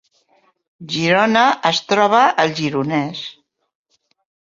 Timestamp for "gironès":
2.63-3.25